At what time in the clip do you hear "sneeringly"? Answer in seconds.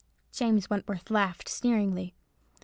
1.47-2.15